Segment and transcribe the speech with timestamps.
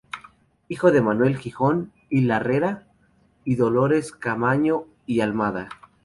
[0.67, 2.87] Hijo de Manuel Jijón y Larrea
[3.45, 5.69] y de Dolores Caamaño y Almada.